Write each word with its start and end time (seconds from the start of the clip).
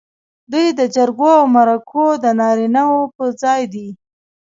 دوی 0.51 0.67
د 0.79 0.81
جرګو 0.95 1.29
او 1.39 1.45
مرکو 1.55 2.05
د 2.23 2.25
نارینه 2.39 2.83
و 2.91 2.95
پر 3.15 3.29
ځای 3.41 3.61
دي. 3.73 3.87